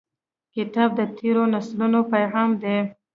[0.55, 2.77] کتاب د تیرو نسلونو پیغام دی.